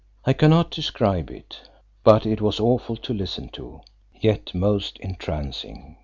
I 0.25 0.33
cannot 0.33 0.71
describe 0.71 1.29
it, 1.29 1.61
but 2.03 2.25
it 2.25 2.41
was 2.41 2.59
awful 2.59 2.95
to 2.97 3.13
listen 3.13 3.49
to, 3.49 3.81
yet 4.19 4.55
most 4.55 4.97
entrancing. 4.97 5.97